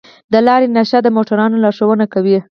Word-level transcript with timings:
د 0.33 0.35
لارې 0.47 0.67
نښه 0.75 0.99
د 1.03 1.07
موټروان 1.15 1.51
لارښوونه 1.63 2.05
کوي. 2.13 2.35